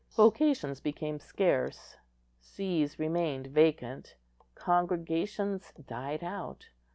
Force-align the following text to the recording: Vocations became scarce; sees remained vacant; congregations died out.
Vocations 0.15 0.79
became 0.81 1.19
scarce; 1.19 1.95
sees 2.39 2.97
remained 2.97 3.45
vacant; 3.45 4.15
congregations 4.55 5.71
died 5.79 6.23
out. 6.23 6.65